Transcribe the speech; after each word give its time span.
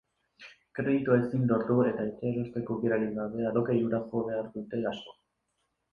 Kreditua 0.77 1.17
ezin 1.25 1.43
lortu 1.51 1.77
eta 1.89 2.07
etxea 2.09 2.31
erosteko 2.37 2.77
aukerarik 2.77 3.15
gabe 3.19 3.47
alokairura 3.51 4.01
jo 4.15 4.27
behar 4.31 4.53
dute 4.57 4.85
askok. 4.95 5.25